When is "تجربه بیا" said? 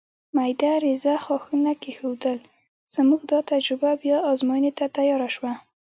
3.51-4.17